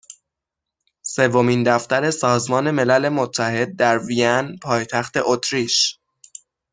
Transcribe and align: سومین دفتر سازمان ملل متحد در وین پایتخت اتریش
سومین 1.03 1.63
دفتر 1.63 2.11
سازمان 2.11 2.71
ملل 2.71 3.09
متحد 3.09 3.75
در 3.75 3.99
وین 4.05 4.57
پایتخت 4.59 5.13
اتریش 5.17 5.99